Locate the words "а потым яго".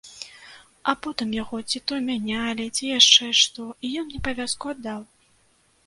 0.91-1.57